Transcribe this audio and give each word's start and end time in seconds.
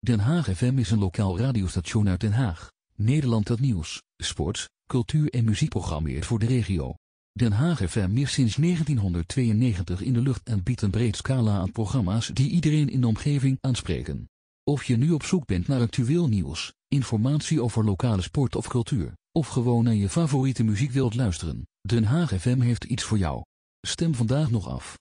Den 0.00 0.20
Haag 0.20 0.56
FM 0.56 0.78
is 0.78 0.90
een 0.90 0.98
lokaal 0.98 1.38
radiostation 1.38 2.08
uit 2.08 2.20
Den 2.20 2.32
Haag, 2.32 2.72
Nederland 2.94 3.46
dat 3.46 3.60
nieuws, 3.60 4.02
sport, 4.16 4.70
cultuur 4.86 5.30
en 5.30 5.44
muziek 5.44 5.68
programmeert 5.68 6.26
voor 6.26 6.38
de 6.38 6.46
regio. 6.46 6.94
Den 7.32 7.52
Haag 7.52 7.78
FM 7.90 8.16
is 8.16 8.32
sinds 8.32 8.56
1992 8.56 10.02
in 10.02 10.12
de 10.12 10.20
lucht 10.20 10.48
en 10.48 10.62
biedt 10.62 10.82
een 10.82 10.90
breed 10.90 11.16
scala 11.16 11.58
aan 11.58 11.72
programma's 11.72 12.26
die 12.26 12.50
iedereen 12.50 12.88
in 12.88 13.00
de 13.00 13.06
omgeving 13.06 13.58
aanspreken. 13.60 14.28
Of 14.64 14.84
je 14.84 14.96
nu 14.96 15.10
op 15.10 15.22
zoek 15.22 15.46
bent 15.46 15.66
naar 15.66 15.80
actueel 15.80 16.28
nieuws, 16.28 16.74
informatie 16.88 17.62
over 17.62 17.84
lokale 17.84 18.22
sport 18.22 18.56
of 18.56 18.68
cultuur, 18.68 19.12
of 19.32 19.48
gewoon 19.48 19.84
naar 19.84 19.94
je 19.94 20.08
favoriete 20.08 20.64
muziek 20.64 20.90
wilt 20.90 21.14
luisteren, 21.14 21.68
Den 21.80 22.04
Haag 22.04 22.40
FM 22.40 22.60
heeft 22.60 22.84
iets 22.84 23.02
voor 23.02 23.18
jou. 23.18 23.42
Stem 23.80 24.14
vandaag 24.14 24.50
nog 24.50 24.68
af. 24.68 24.98